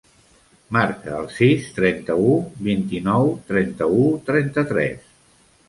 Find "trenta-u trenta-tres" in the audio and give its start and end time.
3.53-5.09